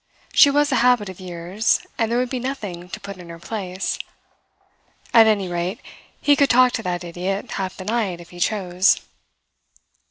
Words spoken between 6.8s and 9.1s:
that idiot half the night if he chose.